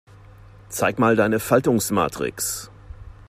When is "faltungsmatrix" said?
1.39-2.71